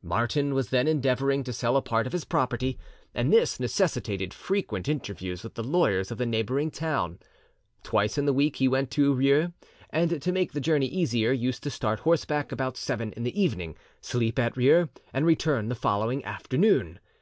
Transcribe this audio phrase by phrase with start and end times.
[0.00, 2.78] Martin was then endeavoring to sell a part of his property,
[3.14, 7.18] and this necessitated frequent interviews with the lawyers of the neighbouring town.
[7.82, 9.52] Twice in the week he went to Rieux,
[9.90, 13.76] and to make the journey easier, used to start horseback about seven in the evening,
[14.00, 16.98] sleep at Rieux, and return the following afternoon.